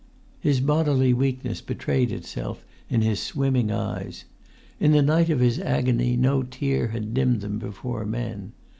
[0.39, 4.25] His bodily weakness betrayed itself in his swimming eyes;
[4.79, 8.53] in the night of his agony no tear had dimmed them before men.